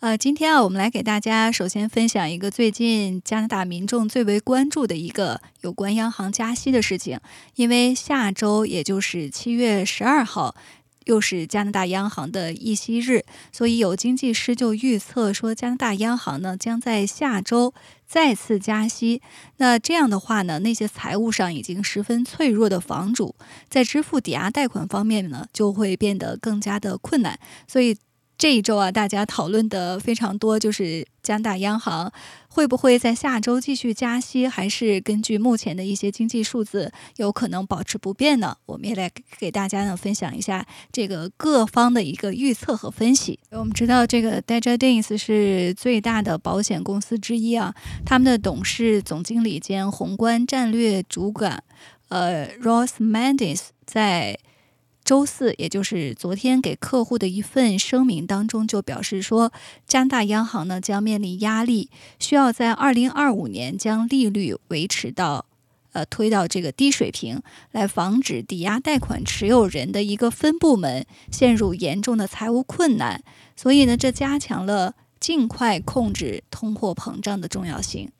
[0.00, 7.18] 呃，今天啊，我们来给大家首先分享一个最近加拿大民众最为关注的一个有关央行加息的事情。
[7.56, 10.54] 因为下周也就是七月十二号，
[11.06, 17.74] 又是加拿大央行的议息日，所以有经济师就预测说，加拿大央行呢将在下周
[18.06, 19.20] 再次加息。
[19.56, 23.34] 那这样的话呢，那些财务上已经十分脆弱的房主，
[23.68, 27.36] 在支付抵押贷款方面呢，就会变得更加的困难。
[27.66, 27.96] 所以。
[28.38, 32.12] 这一周啊，大家讨论的非常多，就是加拿大央行
[32.46, 38.56] 会不会在下周继续加息，还是根据目前的一些经济数字有可能保持不变呢？
[38.66, 43.40] 我们也来给大家呢分享一下这个各方的一个预测和分析。
[43.50, 47.74] 我们知道，这个 d e j a d i n s 是最大的保险公司之一啊，
[48.06, 51.64] 他们的董事总经理兼宏观战略主管，
[52.06, 54.38] 呃，Ross Mendes 在。
[55.08, 59.50] 周四，也就是昨天，给客户的一份声明当中就表示说，
[59.86, 65.46] 加拿大央行呢将面临压力，需要在二零二五年将利率维持到，
[65.92, 67.40] 呃，推到这个低水平，
[67.72, 73.24] 来防止抵押贷款持有人的一个分部门陷入严重的财务困难。
[73.56, 78.10] 所以呢，这加强了尽快控制通货膨胀的重要性。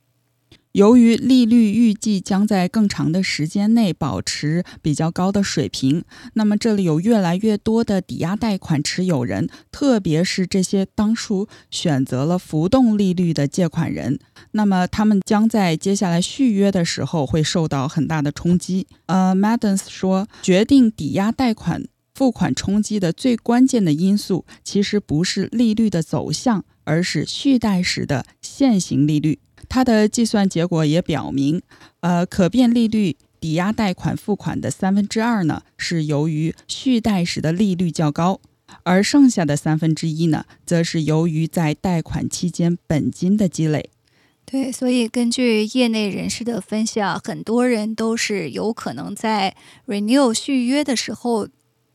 [0.73, 14.19] 由于利率预计将在更长的时间内保持比较高的水平，那么这里有越来越多的抵押贷款持有人，特别是这些当初选择了浮动利率的借款人，
[14.53, 18.87] 那么他们将在接下来续约的时候会受到很大的冲击。
[19.07, 21.85] 呃，Madens 说，决定抵押贷款
[22.15, 29.41] 付款冲击的最关键的因素，其实不是利率的走向，而是续贷时的现行利率。
[29.69, 31.63] 它的计算结果也表明，
[32.01, 38.41] 呃，可变利率抵押贷款付款的三分之二呢，是由于续贷时的利率较高，
[38.83, 43.91] 而剩下的三分之一呢，则是由于在贷款期间本金的积累。
[44.45, 49.55] 对，所以根据业内人士的分析啊，很多人都是有可能在
[49.87, 51.49] renew 续约的时候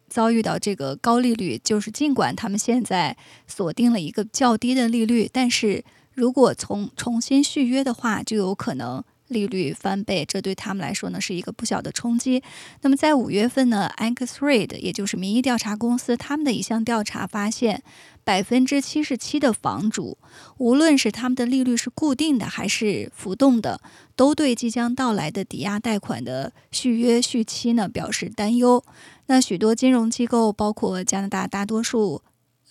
[0.07, 5.83] 遭遇到这个高利率，就是尽管他们现在锁定了一个较低的利率，但是。
[6.13, 12.43] 如果从重新续约的话，就有可能利率翻倍，这对他们来说呢是一个不小的冲击。
[12.81, 17.81] 那么在五月份呢，Angus Reid，也就是民意调查公司，他们的一项调查发现，
[18.23, 20.19] 百分之七十七的房主，
[20.57, 23.81] 无论是他们的利率是固定的还是浮动的，
[24.15, 28.83] 都对即将到来的抵押贷款的续约续期呢表示担忧。
[29.25, 32.21] 那许多金融机构，包括加拿大大多数。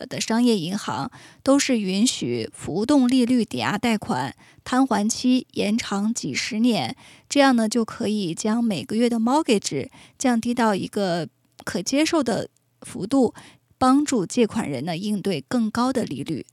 [0.06, 1.10] 的商业银行
[1.42, 6.96] 都是允许浮动利率抵押贷款摊还期延长几十年，
[7.28, 11.28] 这样呢就可以将每个月的 mortgage 降低到一个
[11.64, 12.48] 可接受的
[12.82, 13.34] 幅度，
[13.78, 16.46] 帮助借款人呢应对更高的利率。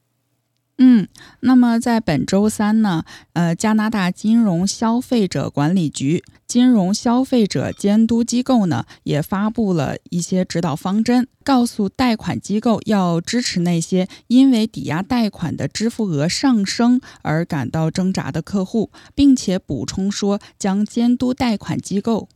[0.82, 1.10] 嗯，
[1.42, 3.04] 那么在本周三呢，
[3.34, 22.30] 呃，加拿大金融消费者管理局金融消费者监督机构呢，也发布了一些指导方针，告诉贷款机构要支持那些因为抵押贷款的支付额上升而感到挣扎的客户，并且补充说将监督贷款机构。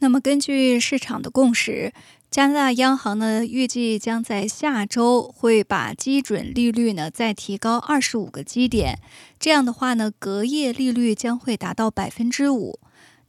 [0.00, 1.92] 那么，根据市场的共识。
[2.30, 8.98] 加拿大央行呢，预计将在下周会把基准利率呢再提高二十五个基点，
[9.40, 12.78] 这样的话呢，隔夜利率将会达到百分之五。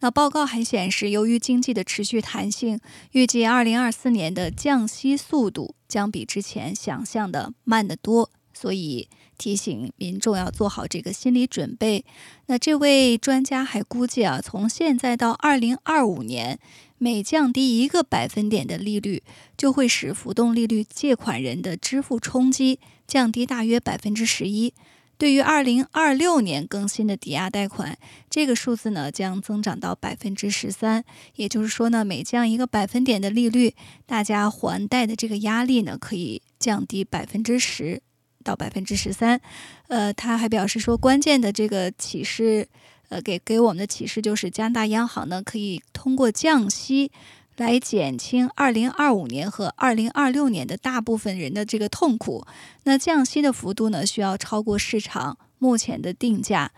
[0.02, 2.82] 那报告还显示，由于经济的持续弹性，
[3.14, 12.04] 预计二零二四年的降息速度将比之前想象的慢得多，所以提醒民众要做好这个心理准备。
[12.48, 16.60] 那这位专家还估计啊，从现在到二零二五年。
[17.00, 19.24] 每降低一个百分点的利率，
[19.57, 24.74] 就会使浮动利率借款人的支付冲击降低大约百分之十一。
[25.18, 27.98] 对于二零二六年更新的抵押贷款，
[28.30, 31.04] 这个数字呢将增长到百分之十三。
[31.36, 33.74] 也就是说呢，每降一个百分点的利率，
[34.06, 38.01] 大家还贷的这个压力呢可以降低百分之十
[38.44, 39.40] 到百分之十三。
[39.88, 42.68] 呃，他还表示说，关键的这个启示。
[43.10, 47.12] 呃，给给我们的启示就是，加拿大央行呢可以通过降息
[47.58, 52.46] 来减轻2025年和2026年的大部分人的这个痛苦。
[52.84, 56.72] 那降息的幅度呢，需要超过市场目前的定价。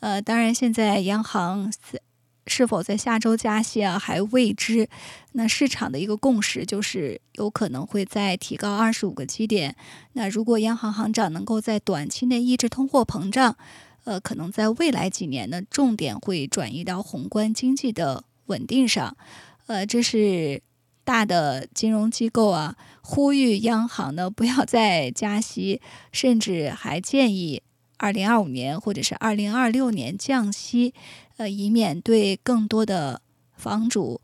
[0.00, 1.72] 呃，当然，现在央行
[2.46, 4.88] 是否在下周加息啊还未知。
[5.32, 9.76] 那市场的一个共识就是有可能会再提高二十五个基点。
[10.12, 13.56] 那如果央行行长能够在短期内抑制通货膨胀，
[14.04, 19.16] 呃，可能在未来几年呢，重点会转移到宏观经济的稳定上。
[19.66, 20.62] 呃，这是
[21.04, 25.80] 大的金融机构啊，呼吁央行呢不要再加息，
[26.12, 27.62] 甚至还建议
[27.98, 30.94] 二零二五年或者是二零二六年降息，
[31.36, 33.20] 呃，以免对更多的
[33.54, 34.20] 房主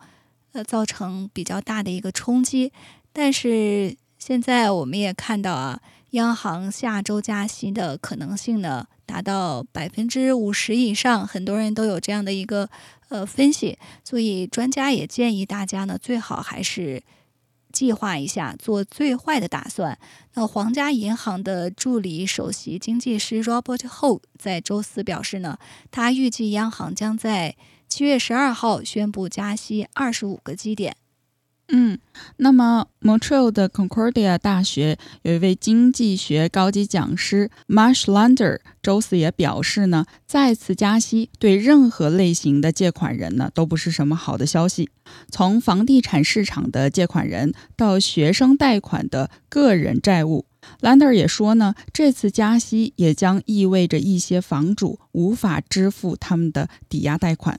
[0.53, 2.73] 呃造成比较大的一个冲击。
[3.13, 5.81] 但是现在我们也看到啊，
[6.11, 12.69] 央行下周加息的可能性呢达到百分之五十以上，很多人都有这样的一个。
[13.09, 17.01] 呃，分析，所以专家也建议大家呢，最好还是
[17.73, 19.97] 计划一下，做最坏的打算。
[20.35, 25.57] 那皇家银行的助理首席经济师 Robert Ho 在周四表示呢，
[25.93, 27.55] 他预计央行将在
[27.87, 30.97] 七月十二号宣布加息二十五个基点。
[31.69, 31.99] 嗯，
[32.37, 44.91] 那么 Montreal 的 Concordia 大学有一位经济学高级讲师 Marsh Lander 周四也表示呢，再次加息对任何类型的借款人呢都不是什么好的消息。
[45.29, 50.47] 从房地产市场的借款人到学生贷款的个人债务
[50.81, 57.59] ，Lander 也说呢，这次加息也将意味着一些房主无法支付他们的抵押贷款。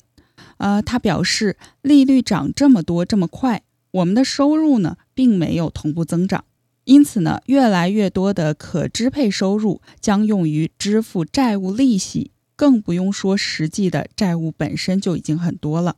[0.57, 3.63] 呃，他表示，利率涨这么多这么快。
[3.91, 6.43] 我们的收入呢，并没有同步增长，
[6.83, 15.95] 因此呢，越来越多的可支配收入将用于支付债务利息，更不用说实际的债务本身就已经很多了。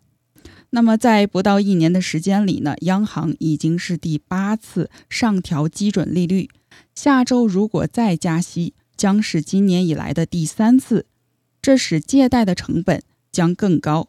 [0.71, 6.47] 那么，在不到一年的时间里呢，央行已经是第八次上调基准利率，
[6.93, 11.07] 下周如果再加息，将是今年以来的第三次，
[11.59, 13.01] 这使借贷的成本
[13.31, 14.08] 将更高。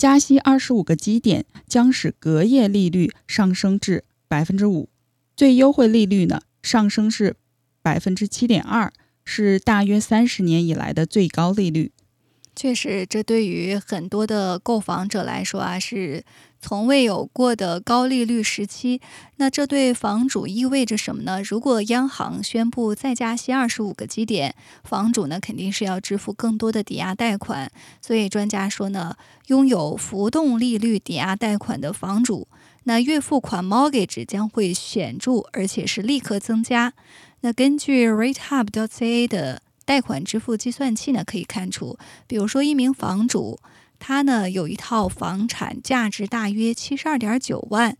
[0.00, 4.88] 加息二十五个基点将使隔夜利率上升至百分之五，
[5.36, 7.36] 最优惠利率呢上升是
[7.82, 8.90] 百分之七点二，
[9.26, 11.92] 是大约三十年以来的最高利率。
[12.56, 16.24] 确实，这对于很多的购房者来说啊，是
[16.60, 19.00] 从未有过的高利率时期。
[19.36, 21.42] 那这对房主意味着什么呢？
[21.42, 24.54] 如果央行宣布再加息二十五个基点，
[24.84, 27.72] 房主呢肯定是要支付更多的抵押贷款。
[28.00, 29.16] 所以专家说呢，
[29.46, 32.46] 拥有浮动利率抵押贷款的房主，
[32.84, 36.92] 那月付款 mortgage 将会显著，而且是立刻增加。
[37.40, 39.62] 那根据 RateHub.ca 的。
[39.86, 41.98] 贷款支付计算器呢，可以看出，
[42.28, 43.58] 比如说一名房主，
[44.00, 47.96] 他呢有一套房产，价值大约七十二点九万，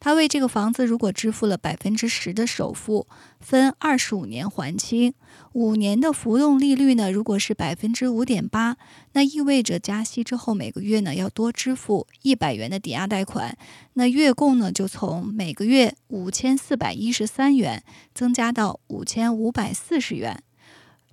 [0.00, 3.06] 他为这个房子如果支付了百分之十的首付，
[3.38, 5.14] 分二十五年还清，
[5.52, 8.76] 五年的浮动利率呢，如果是百分之五点八，
[9.12, 13.56] 那意味着加息之后每个月呢要多支付一百元的抵押贷款，
[13.92, 17.84] 那月供呢就从每个月五千四百一十三元
[18.14, 20.42] 增加到五千五百四十元。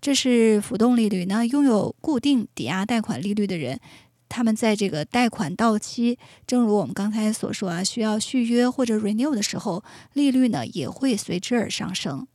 [0.01, 1.25] 这是浮动利率。
[1.25, 3.81] 那拥有固定抵押贷款利率的人，
[4.29, 6.17] 他们在这个贷款到期，
[6.47, 9.83] 正如我们刚才所说啊，需要续约或者 renew 的时候，
[10.13, 12.27] 利率呢也会随之而上升。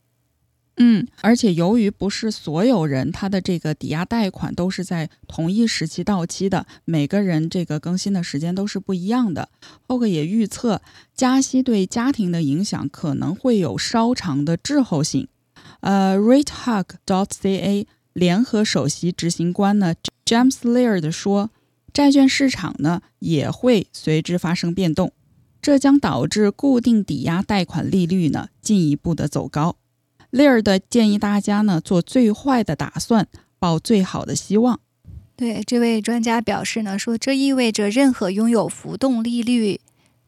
[0.77, 9.47] 嗯，而且由于不是所有人他的这个抵押贷款都是在同一时期到期的，每个人这个更新的时间都是不一样的。
[9.87, 10.81] 后克也预测，
[11.13, 15.29] 加息对家庭的影响可能会有稍长的滞后性。
[15.79, 21.51] 呃，RateHug.ca 联合首席执行官呢，James Laird 说，
[21.95, 25.13] 债券市场呢也会随之发生变动，
[25.61, 29.77] 这将导致固定抵押贷款利率呢进一步的走高。
[30.29, 34.81] 利尔的建议大家呢做最坏的打算，抱最好的希望。
[35.37, 39.79] 对这位专家表示呢，说这意味着任何拥有浮动利率，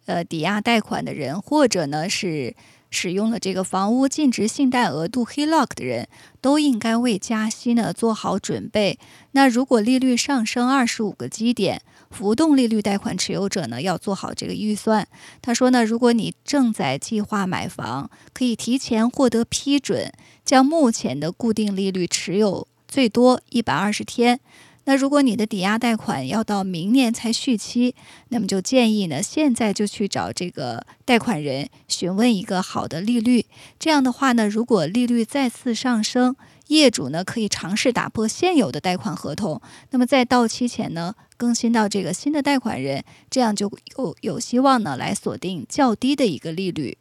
[0.05, 2.55] 呃，抵押贷款的人，或者呢是。
[2.99, 6.07] 使用了这个房屋净值信贷额度 HELOC 的人
[6.41, 8.97] 都应该为加息呢做好准备。
[9.33, 15.07] 那如果利率上升二十五个基点，浮动利率贷款持有者呢要做好这个预算。
[15.43, 20.11] 他说呢，如果你正在计划买房，可以提前获得批准，
[20.43, 24.39] 将目前的固定利率持有最多一百二十天。
[24.87, 27.93] 那如果你的抵押贷款要到明年才续期，
[28.29, 33.45] 那么就建议呢，现在就去找这个贷款人询问一个好的利率。
[33.77, 46.97] 这样的话呢，如果利率再次上升，业主呢可以尝试打破现有的贷款合同，那么在到期前呢更新到这个新的贷款人，这样就有有希望呢来锁定较低的一个利率。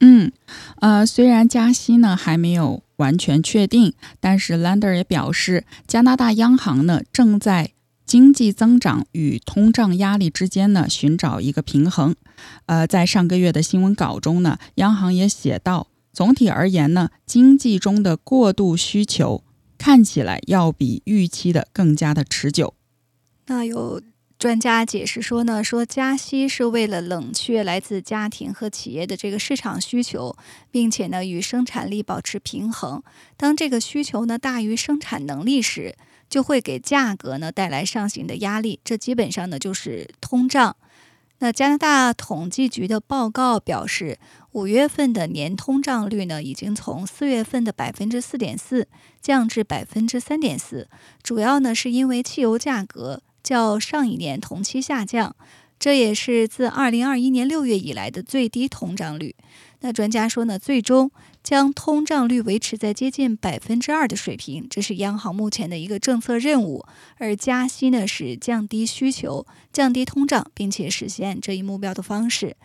[0.00, 0.32] 嗯，
[0.80, 7.72] 呃，虽然加息呢还没有完全确定，但是 Lander 也表示，加拿大央行呢正在
[8.06, 12.14] 经济增长与通胀压力之间呢寻找一个平衡。
[12.66, 19.42] 呃，在上个月的新闻稿中呢，央行也写到，总体而言呢，经济中的过度需求
[19.76, 22.74] 看起来要比预期的更加的持久。
[23.46, 24.00] 那有。
[24.42, 30.36] 专家解释说呢，说加息是为了冷却来自家庭和企业的这个市场需求，
[30.68, 33.00] 并且呢与生产力保持平衡。
[33.36, 35.94] 当这个需求呢大于生产能力时，
[36.28, 38.80] 就会给价格呢带来上行的压力。
[38.82, 40.76] 这基本上呢就是通胀。
[41.38, 44.18] 那加拿大统计局的报告表示，
[44.50, 48.88] 五月份的年通胀率呢已经从四月份的百分之四点四
[49.20, 50.88] 降至百分之三点四，
[51.22, 53.22] 主要呢是因为汽油价格。
[53.42, 55.34] 较上一年同期下降，
[55.78, 59.34] 这也是自二零二一年六月以来的最低通胀率。
[59.80, 61.10] 那专家说呢，最终
[61.42, 66.84] 将通胀率维持在接近百分之二的水平，这是央行目前的一个政策任务。
[67.16, 72.56] 而加息呢，是降低需求、降低通胀，并且实现这一目标的方式。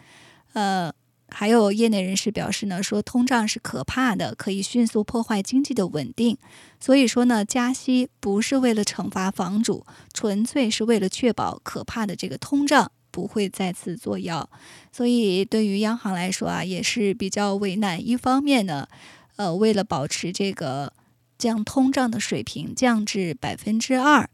[0.54, 0.94] 呃。
[1.30, 6.38] 还有业内人士表示呢，说通胀是可怕的，可以迅速破坏经济的稳定。
[6.80, 14.50] 所以说呢，加息不是为了惩罚房主，纯粹是为了确保可怕的这个通胀不会再次作妖。
[14.92, 18.06] 所以对于央行来说啊，也是比较为难。
[18.06, 18.88] 一方面呢，
[19.36, 20.94] 呃，为了保持这个
[21.38, 24.30] 将通胀的水平降至百分之二。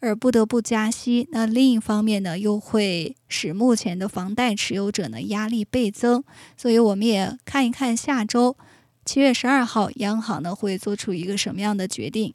[0.00, 6.24] 而不得不加息，那另一方面呢，又会使目前的房贷持有者呢压力倍增。
[6.56, 8.56] 所以我们也看一看下周
[9.04, 12.32] 七月十二号，央行呢会做出一个什么样的决定。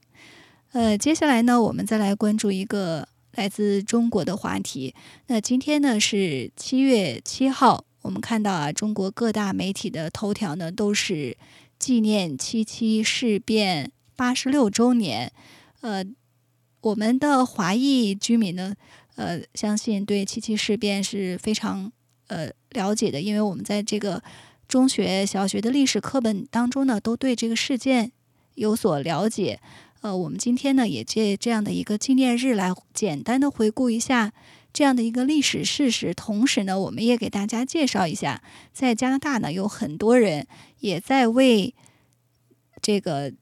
[0.74, 4.94] 呃，接下来呢，我们再来关注一个来自中国的话题。
[5.28, 11.36] 那今天呢是七月七号，我们看到啊，中国各大媒体的头条呢都是
[11.80, 15.32] 纪念七七事变八十六周年。
[15.82, 16.06] 呃。
[16.86, 18.76] 我们的华裔居民呢，
[19.16, 21.92] 呃，相信对七七事变是非常
[22.28, 24.22] 呃了解的，因为我们在这个
[24.68, 28.12] 中学、小学的历史课本当中呢，都对这个事件
[28.54, 29.60] 有所了解。
[30.02, 34.32] 呃，我们今天呢，也借这样的一个纪念日来简单的回顾一下
[34.72, 40.46] 这样的一个历史事实，同时呢，我们也给大家介绍一下，在加拿大呢，有很多人
[40.82, 41.74] 也在为
[42.80, 43.34] 这个。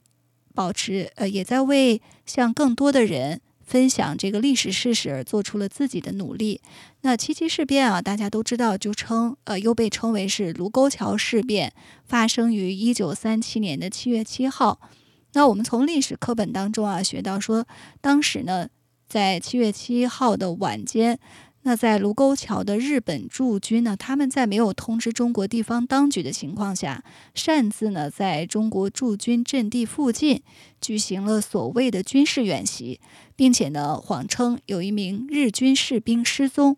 [0.54, 6.62] 保持呃，也在为向更多的人分享这个历史事实而做出了自己的努力。
[7.02, 11.74] 那七七事变啊，大家都知道，就称呃，又被称为是卢沟桥事变，
[12.06, 14.80] 发生于一九三七年的七月七号。
[15.34, 17.66] 那我们从历史课本当中啊学到说，
[18.02, 18.70] 当时呢，
[19.08, 21.20] 在七月七号的晚间。
[21.66, 23.96] 那在卢沟桥的日本驻军呢？
[23.96, 27.04] 他们在没有通知中国地方当局的情况下，
[27.34, 30.42] 擅自呢在中国驻军阵地附近
[30.82, 33.00] 举行了所谓的军事演习，
[33.38, 36.76] 并且呢谎称有一名日军士兵失踪，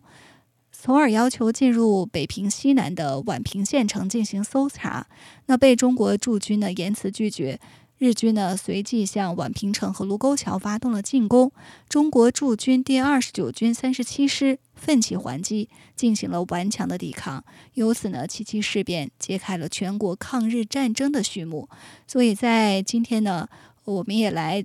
[0.70, 5.08] 从而要求进入北平西南的宛平县城进行搜查。
[5.46, 7.58] 那被中国驻军呢严词拒绝。
[7.98, 11.50] 日军呢随即向宛平城和卢沟桥发动了进攻，
[11.88, 17.42] 中国驻军第二十九军三十七师奋起还击，进行了顽强的抵抗。
[17.72, 21.68] 由此呢，七七事变揭开了全国抗日战争的序幕。
[22.06, 23.48] 所以在今天呢，
[23.84, 24.64] 我们也来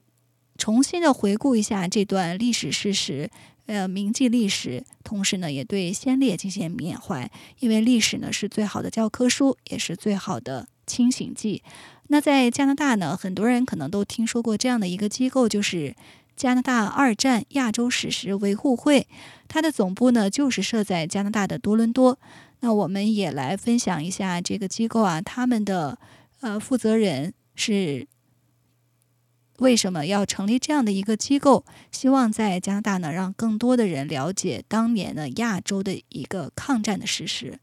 [0.57, 3.29] 重新的回顾一下这段历史事实，
[3.67, 11.63] 呃，铭记历史，同时呢，也对先烈进行缅怀，因为历史呢是最好的教科书，也是最好的清醒剂。
[12.11, 15.95] 那在加拿大呢，很多人可能都听说过这样的一个机构，就是
[16.35, 19.07] 加拿大二战亚洲史实维护会，
[19.47, 22.19] 它的总部呢就是设在加拿大的多伦多。
[22.59, 25.97] 那我们也来分享一下这个机构啊，他们的
[26.41, 28.05] 呃负责人是
[29.59, 31.63] 为什么要成立这样的一个机构，
[31.93, 37.57] 希望在加拿大呢让更多的人了解当年的亚洲的一个抗战的事实。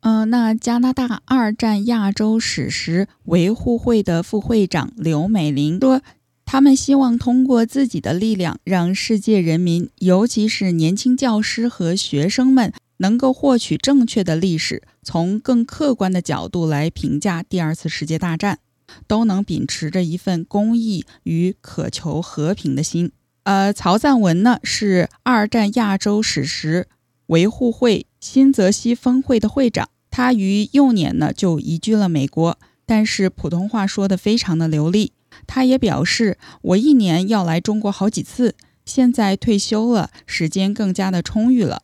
[0.00, 6.00] 嗯，那加拿大二战亚洲史实维护会的副会长刘美玲说
[6.46, 18.60] ：“他们希望通过自己的力量，让世界人民，尤其是年轻教师和学生们，能够获取正确的历史，从更客观的角度来评价第二次世界大战，
[19.08, 23.10] 都能秉持着一份公益与渴求和平的心。”
[23.42, 26.88] 呃，曹赞文呢是二战亚洲史实
[27.26, 29.88] 维护会新泽西分会的会长。
[30.10, 35.12] 他于幼年呢就移居了美国，但是普通话说得非常的流利。
[35.46, 38.54] 他也表示，我一年要来中国好几次。
[38.86, 41.82] 现在退休了，时间更加的充裕了。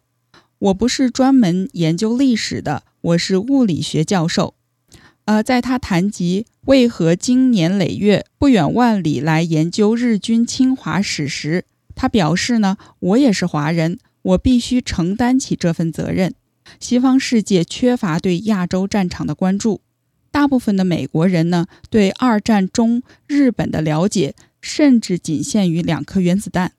[0.58, 4.54] 我不是专门研究历史的，我是物理学教授。
[5.24, 16.34] 呃，在他谈及为何经年累月不远万里来研究日军侵华史时，他表示呢，我也是华人，我必须承担起这份责任。
[16.78, 19.80] 西方世界缺乏对亚洲战场的关注，
[20.30, 26.72] 大部分的美国人呢，对二战中日本的了解甚至仅限于两颗原子弹，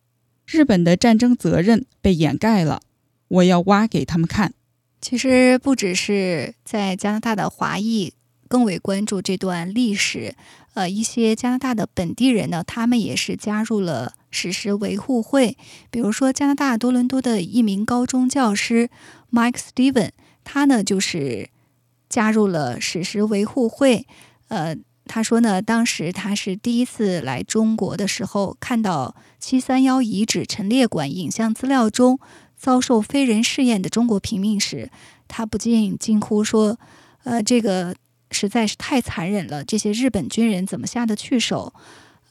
[0.47, 2.81] 日本的战争责任被掩盖了。
[3.27, 4.53] 我要挖给他们看。
[5.01, 8.13] 其实不只是在加拿大的华裔
[8.47, 10.33] 更为关注这段历史，
[10.75, 15.55] 呃，一些加拿大的本地人呢，他们也是加入了史实维护会。
[15.89, 18.89] 比如说，加拿大多伦多的一名高中教师
[19.31, 20.09] Mike Steven，
[20.43, 21.49] 他呢就是
[22.09, 24.05] 加入了史实维护会。
[24.49, 24.75] 呃，
[25.05, 32.19] 他说呢，当时他是第一次来中国的时候，看到七三幺遗址陈列馆影像资料中。
[32.55, 34.89] 遭受非人试验的中国平民时，
[35.27, 36.79] 他不禁惊呼说
[37.25, 37.93] ：“呃，这个
[38.31, 39.65] 实在是太残忍了！
[39.65, 41.73] 这些日本军人怎么下得去手？”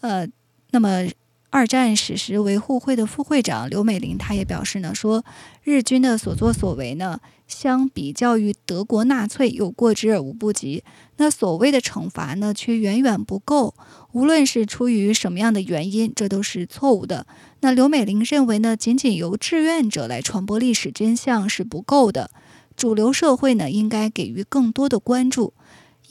[0.01, 0.27] 呃，
[0.71, 1.05] 那么
[1.53, 5.23] 二战史实维护会的副会长刘美玲，她也表示呢，说
[5.63, 10.83] 日军的所作所为呢，相比较于德国纳粹有过之而无不及。
[11.19, 13.75] 那所谓的惩罚呢，却远远不够。
[14.13, 17.27] 无论是出于什么样的原因，这都是错误的。
[17.61, 22.31] 那刘美玲认为呢，仅仅由志愿者来传播历史真相是不够的，
[22.75, 25.53] 主流社会呢应该给予更多的关注。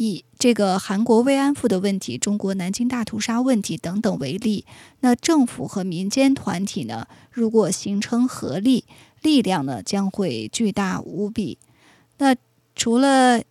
[0.02, 4.66] 以这个韩国慰安妇的问题、中国南京大屠杀问题等等为例，
[5.02, 8.86] 那政府和民间团体呢，如果形成合力，
[9.22, 11.60] 力量呢将会巨大无比。
[12.18, 12.36] 那
[12.76, 13.42] 除了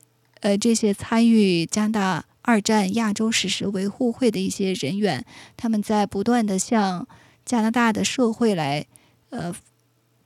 [0.40, 2.24] 呃这些参与加拿大。
[2.42, 5.24] 二战亚洲史实维护会的一些人员，
[5.58, 7.06] 他们在不断的向
[7.44, 8.86] 加拿大的社会来，
[9.28, 9.54] 呃，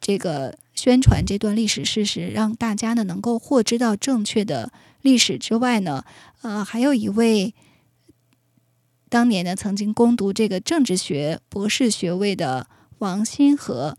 [0.06, 4.70] 这个宣传这段历史事实，让大家呢能够获知到正确的
[5.00, 6.04] 历史之外呢，
[6.42, 7.54] 呃，还有一位
[9.08, 12.68] 当年呢曾经攻读这个政治学博士学位的
[12.98, 13.96] 王新和，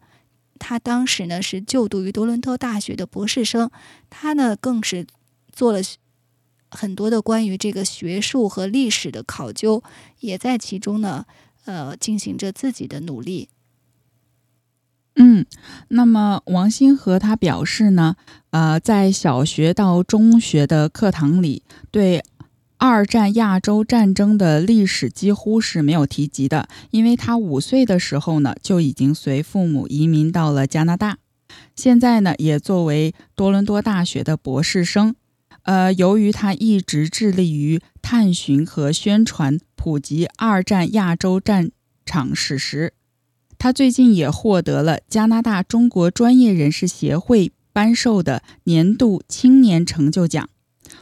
[0.60, 3.72] 他当时呢是就读于多伦多大学的博士生，
[4.12, 5.08] 他呢更是
[5.52, 5.80] 做了。
[6.72, 9.82] 很多的关于这个学术和历史的考究，
[10.20, 11.26] 也在其中呢，
[11.64, 13.48] 呃，进行着自己的努力。
[15.18, 15.46] 嗯，
[15.90, 18.16] 那么王新和他表示呢，
[18.52, 22.22] 呃，在小学到中学的课堂里，对
[22.78, 31.18] 二战亚洲战争的历史几乎是没有提及的，因为他五岁的时候呢，就已经随父母移民到了加拿大，
[31.76, 35.16] 现在呢，也作为多伦多大学的博士生。
[35.64, 41.72] 呃，由于他一直致力于探寻和宣传、普及二战亚洲战
[42.06, 42.94] 场史实，
[43.58, 50.50] 他最近也获得了加拿大中国专业人士协会颁授的年度青年成就奖。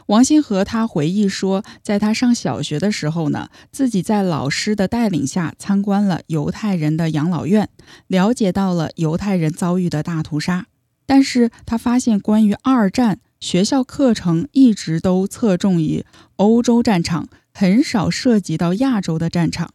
[0.06, 7.68] 王新和他回忆说，在他上小学的时候呢，自己在老师的带领下参观了犹太人的养老院，
[8.06, 10.66] 了解到了犹太人遭遇的大屠杀。
[11.06, 13.20] 但是他发现关于二战。
[13.40, 19.74] 学校课程一直都侧重于欧洲战场，很少涉及到亚洲的战场。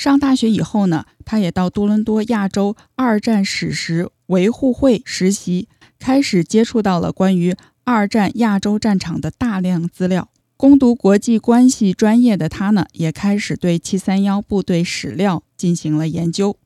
[0.00, 10.30] 上大学以后呢，他也到多伦多亚洲二战史实维护会实习，开始接触到了关于二战亚洲战场的大量资料。
[10.56, 16.56] 攻读国际关系专业的他呢，也开始对七三幺部队史料进行了研究。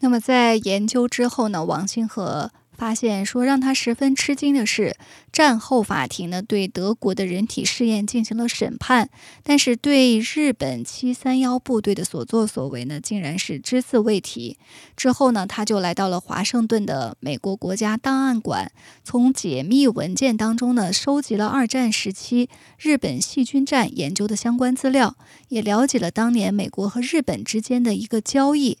[0.00, 2.52] 那么在研究之后呢，王新和。
[2.76, 4.96] 发现说让他十分吃惊的是，
[5.30, 9.08] 战后法庭呢对德国的人体试验进行了审判，
[9.42, 14.56] 但是对日本七三幺部队的所作所为呢，竟然是只字未提。
[14.96, 18.72] 之后呢，他就来到了华盛顿的美国国家档案馆，
[19.04, 25.16] 从解密文件当中呢，收集了二战时期日本细菌战研究的相关资料，
[25.48, 28.78] 也了解了当年美国和日本之间的一个交易。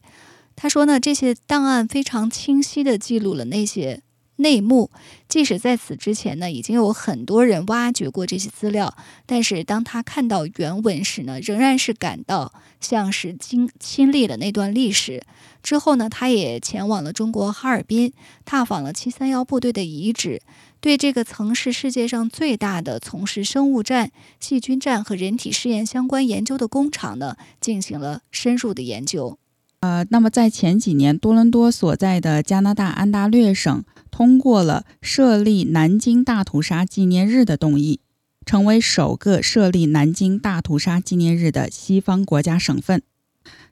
[0.54, 4.02] 他说呢，这些档案非常清晰地记录了那些
[4.36, 4.90] 内幕，
[5.28, 15.22] 即使在此之前呢，已经有很多人挖掘过这些资料，但是当他看到原文时呢，仍然是感到像是经亲历了那段历史。
[15.62, 18.12] 之后呢，他也前往了中国哈尔滨，
[18.44, 20.42] 踏访了七三幺部队的遗址，
[20.80, 24.10] 对这个曾是世界上最大的从事生物战、
[24.40, 29.38] 细菌战和人体试验相关研究的工厂呢，进行了深入的研究。
[29.82, 37.98] 呃，那么在前几年，多伦多所在的加拿大安大略省通过了设立南京大屠杀纪念日的动议，
[38.46, 43.02] 成为首个设立南京大屠杀纪念日的西方国家省份。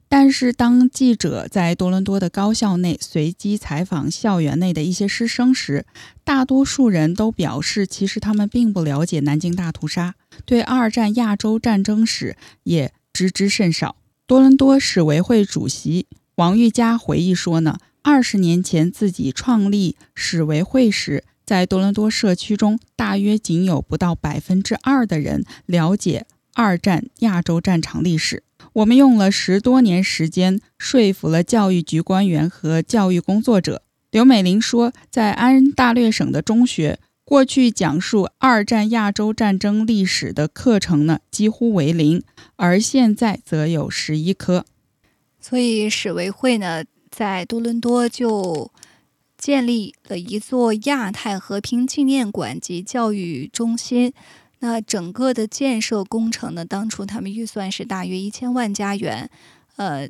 [0.08, 5.86] 但是，当记者在多伦多的高校内随机采访校园内的一些师生时，
[6.24, 13.94] 大多数人都表示，其实他们并不了解南京大屠杀，对二战亚洲战争史也知之甚少。
[14.30, 28.44] 多伦多史委会主席王玉佳回忆说呢，二十年前自己创立史维会时，在多伦多社区中，大约仅有不到百分之二的人了解二战亚洲战场历史。
[28.74, 33.82] 我们用了十多年时间，说服了教育局官员和教育工作者。
[34.12, 42.24] 刘美玲说，在安大略省的中学，过去讲述二战亚洲战争历史的课程呢几乎为零，
[42.56, 44.66] 而现在则有十一科。
[45.40, 48.72] 所以史维会呢，在多伦多就
[49.38, 54.12] 建立了一座亚太和平纪念馆及教育中心。
[54.58, 59.30] 那整个的建设工程呢，当初他们预算是大约一千万加元，
[59.76, 60.08] 呃。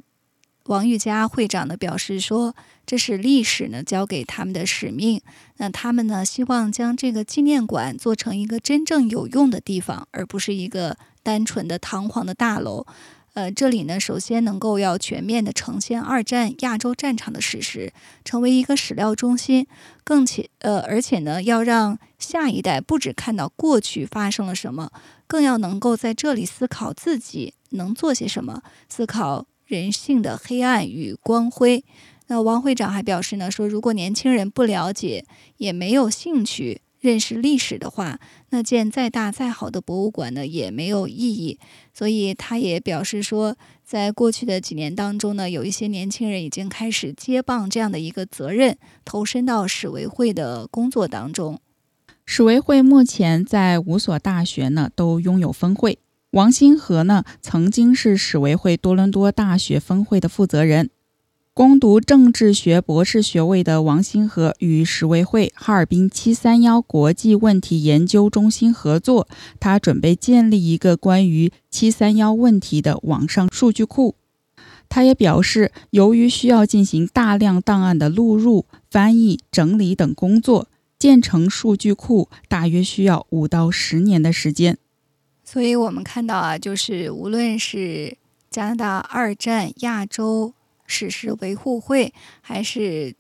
[0.67, 2.55] 王玉佳会长呢表示说
[2.87, 5.21] ：“这是历史呢交给他们的使命。
[5.57, 12.87] 那他们呢希望将这个纪念馆做成一个真正有用的地方，而不是一个单纯的堂皇的大楼。
[13.35, 17.93] 呃，这里呢首先能够要全面的呈现二战亚洲战场的史实，
[18.25, 19.67] 成为一个史料中心。
[20.05, 24.91] 更且呃，而且呢要让下一代不只看到过去发生了什么，
[25.27, 31.85] 更要能够在这里思考自己能做些什么，思考。”人性的黑暗与光辉。
[32.27, 35.25] 那王会长还表示呢，说如果年轻人不了解，
[35.59, 38.19] 也没有兴趣认识历史的话，
[38.51, 41.61] 那建再大再好的博物馆呢也没有意义。
[41.95, 51.61] 所以他也表示说，在过去的几年当中呢，有一些年轻人已经开始接棒这样的一个责任，投身到史维会的工作当中。
[52.27, 55.99] 史维会目前在五所大学呢都拥有分会。
[56.33, 60.89] 王新和呢，曾经是史维会多伦多大学分会的负责人。
[61.53, 69.27] 攻读政治学博士学位的王新和与史维会哈尔滨七三幺国际问题研究中心合作，
[69.59, 74.15] 他准备建立一个关于七三幺问题的网上数据库。
[74.89, 84.79] 他也表示，由于需要进行大量档案的录入、翻译、整理等工作，建成数据库大约需要五到十年的时间。
[85.53, 88.17] 所以我们看到啊，就是无论是
[88.51, 90.55] 加拿大二战亚洲
[90.87, 93.17] 史实维护会，还是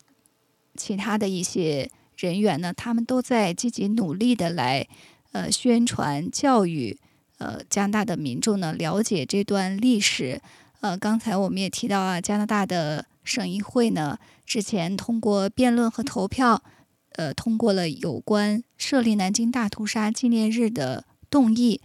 [0.76, 4.86] 其他的一些人员呢，他们都在积极努力的来
[5.32, 6.96] 呃宣传教育
[7.38, 10.40] 呃加拿大的民众呢了解这段历史。
[10.82, 14.16] 呃，刚才我们也提到啊，加拿大的省议会呢
[14.46, 16.62] 之前通过辩论和投票，
[17.16, 21.80] 呃，通过了有关设立南京大屠杀纪念日的动议。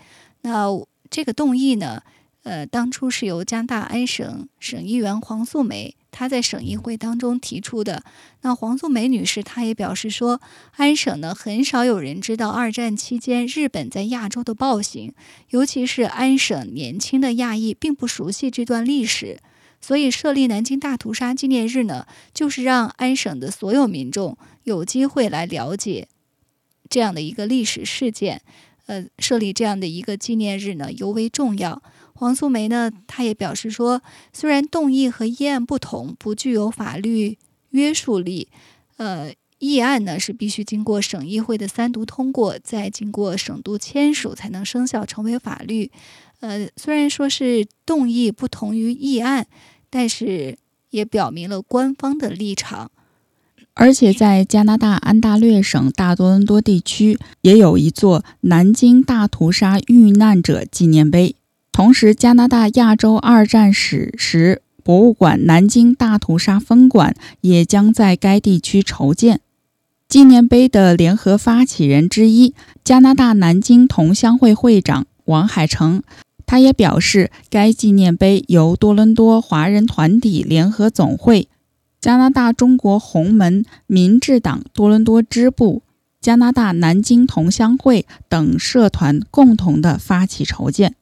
[0.45, 0.67] 那
[1.10, 2.03] 这个动议呢，
[2.43, 8.03] 呃，当初是由加拿大安省省议员黄素梅她在省议会当中提出的。
[8.41, 10.39] 那黄素梅女士她也表示说，
[10.75, 15.15] 安省呢很少有人知道二战期间日本在亚洲的暴行，
[15.49, 19.39] 尤其是安省年轻的亚裔并不熟悉这段历史，
[19.81, 22.05] 所以设立南京大屠杀纪念日呢，
[22.36, 26.08] 就是让安省的所有民众有机会来了解
[26.88, 28.43] 这样的一个历史事件。
[28.86, 31.82] 呃，设立这样的一个纪念日呢，尤为重要。
[32.13, 37.38] 黄素梅呢，她也表示说，虽然动议和议案不同，不具有法律
[37.71, 38.48] 约束力，
[38.98, 45.91] 呃，议案呢是必须经过省议会的三读通过，再经过省督签署才能生效成为法律。
[46.39, 49.48] 呃，虽然说是动议不同于议案，
[49.89, 50.58] 但是
[50.91, 52.91] 也表明了官方的立场。
[53.78, 61.36] 而且在加拿大安大略省大多伦多地区，也有一座南京大屠杀遇难者纪念碑。
[61.74, 69.42] 同时，加拿大亚洲二战史实博物馆南京大屠杀分馆也将在该地区筹建。
[70.08, 76.02] 纪念碑的联合发起人之一，加拿大南京同乡会会长王海成，
[76.46, 81.50] 他也表示，该纪念碑由多伦多华人团体联合总会。
[82.06, 85.82] 加拿大中国红门民治党多伦多支部、
[86.22, 90.94] 加拿大南京同乡会等社团共同的发起筹建。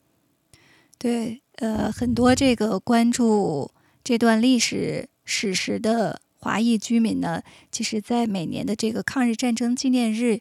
[0.97, 3.69] 对，呃，很多这个关注
[4.01, 10.39] 这段历史史实的华裔居民呢，其实，在每年的这个抗日战争纪念日。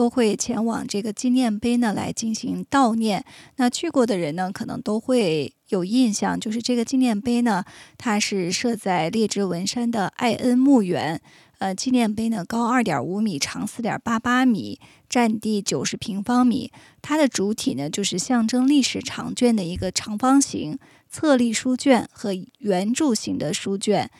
[0.00, 3.22] 都会前往这个纪念碑呢来进行悼念。
[3.56, 7.62] 那去过的人呢，可能都会有印象，就是这个纪念碑呢，
[7.98, 11.20] 它是设在列支文山的艾恩墓园。
[11.58, 16.72] 呃，纪念碑呢高二点五米，长四点八八米，占地九十平方米。
[17.02, 20.78] 它的主体呢就是象征历史长卷的一个长方形
[21.10, 24.10] 侧立书卷和圆柱形的书卷。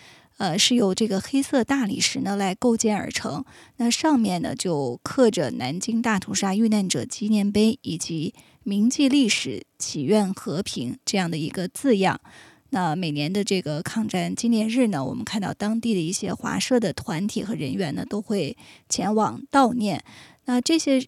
[0.41, 3.45] 呃，是由这个黑色大理石呢来构建而成。
[3.77, 12.19] 那上面呢就刻着南京大屠杀遇难者纪念碑以及铭记历史、祈愿和平这样的一个字样。
[12.71, 18.57] 那每年的这个抗战纪念日呢，我们看到当地的一些华社的团体和人员呢，都会
[18.89, 20.03] 前往悼念。
[20.47, 21.07] 那这些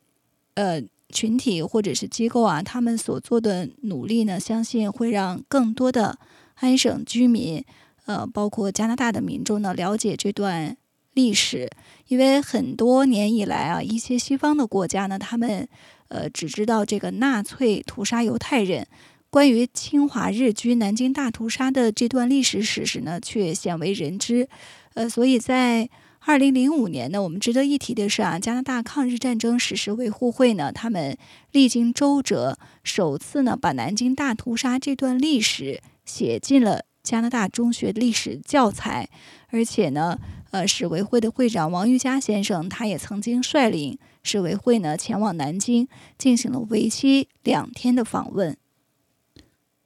[0.57, 6.19] 呃群体或者是机构啊，他们所做的努力呢，相信会让更多的
[6.57, 7.65] 安省居民，
[8.07, 10.77] 呃，包括加拿大的民众呢，了解这段
[11.15, 11.71] 历史。
[12.09, 15.69] 因为很多年以来啊，一些西方的国家呢，他们
[16.09, 18.87] 呃只知道这个纳粹屠杀犹太人。
[19.31, 24.47] 关于侵华日军南京大屠杀的这段历史史实呢，却鲜为人知。
[24.93, 25.89] 呃，所以在
[26.19, 31.17] 二零零五年呢，我们值得一提的是啊，加拿大抗日战争史实维护会呢，他们
[31.51, 39.09] 历经周折，首次呢把南京大屠杀这段历史写进了加拿大中学历史教材，
[39.49, 40.19] 而且呢，
[40.53, 48.57] 呃，史维会的会长王玉佳先生，他也曾经率领史维会呢前往南京，进行了为期两天的访问。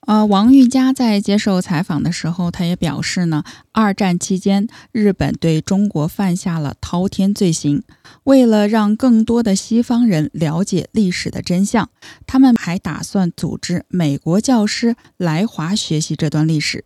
[0.01, 7.83] 呃，王玉佳在接受采访的时候，他也表示呢，二战期间日本对中国犯下了滔天罪行。
[8.23, 11.91] 为了让更多的西方人了解历史的真相，
[12.25, 16.85] 他们还打算组织美国教师来华学习这段历史。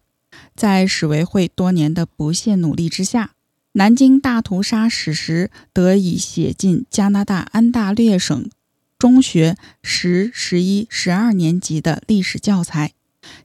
[0.60, 3.30] 在史维会多年的不懈努力之下，
[3.72, 8.50] 南京大屠杀史实得以写进加拿大安大略省
[8.98, 12.92] 中学十、十一、十二年级的历史教材。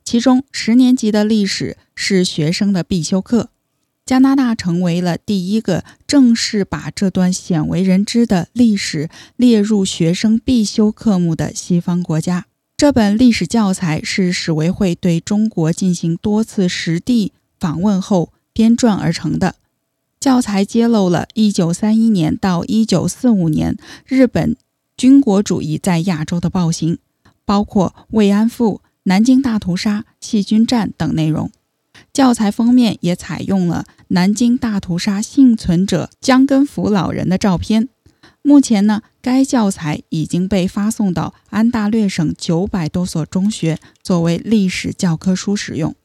[0.04, 3.50] 其中，十年级的历史是学生的必修课。
[4.06, 12.48] 加拿大成为了第一个正式把这段鲜为人知的历史列入学生必修科目的西方国家。
[12.78, 19.56] 这本历史教材是史维会对中国进行多次实地访问后编撰而成的。
[20.20, 24.58] 教材揭露了1931年到1945年日本
[24.98, 26.98] 军国主义在亚洲的暴行，
[27.46, 28.82] 包括慰安妇。
[29.08, 31.52] 南京大屠杀、细菌战等内容，
[32.12, 37.88] 教材封面也采用了南京大屠杀幸存者江根福老人的照片。
[38.46, 45.96] 目前呢，该教材已经被发送到安大略省九百多所中学，作为历史教科书使用。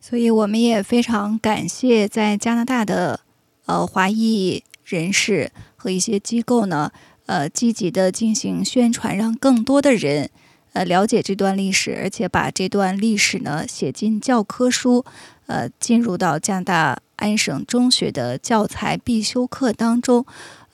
[0.00, 3.18] 所以，我们也非常感谢在加拿大的
[3.66, 6.92] 呃华裔人士和一些机构呢，
[7.26, 10.30] 呃，积极的进行宣传，让更多的人。
[10.74, 15.04] 呃，了解这段历史，而且把这段历史呢写进教科书，
[15.46, 20.24] 呃，进入到加拿大安省中学的教材必修课当中。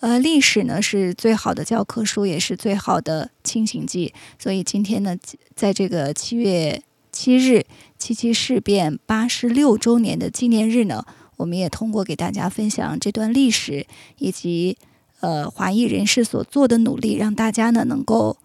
[0.00, 4.12] 呃，历史呢是最好的教科书，也是最好的清醒剂。
[4.38, 5.16] 所以今天呢，
[5.54, 6.82] 在这个七月
[7.12, 7.64] 七日
[7.98, 11.04] 七七事变八十六周年的纪念日呢，
[11.37, 13.87] 我们也通过给大家分享这段历史
[14.18, 14.76] 以及
[15.20, 18.38] 呃华裔人士所做的努力，让大家呢能够。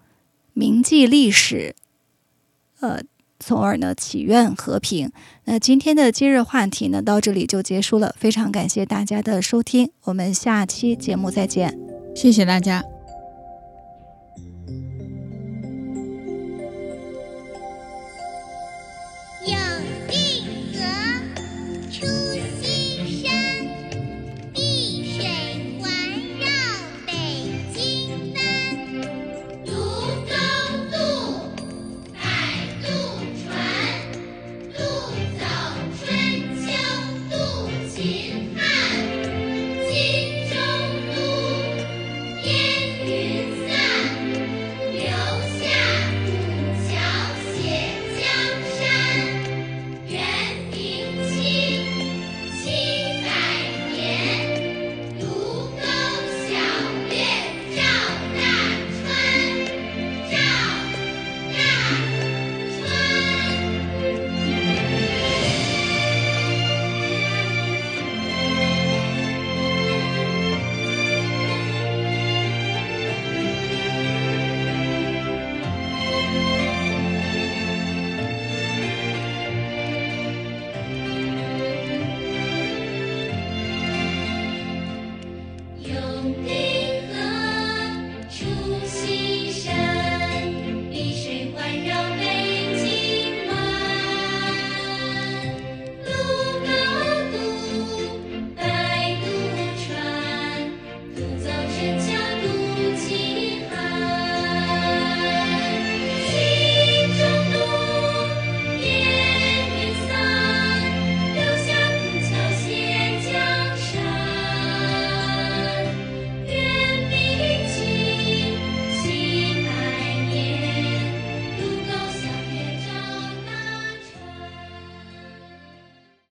[0.56, 1.76] 铭记历史，
[2.80, 3.02] 呃，
[3.44, 5.12] 从而呢祈愿和平。
[5.46, 8.16] 那今天的今日话题呢，到这里就结束了。
[8.18, 11.78] 非常感谢大家的收听，我们下期节目再见。
[12.16, 12.93] 谢谢大家。